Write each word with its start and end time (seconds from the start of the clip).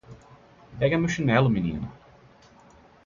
Pega 0.79 0.97
meu 0.97 1.07
chinelo 1.15 1.47
menina. 1.55 1.87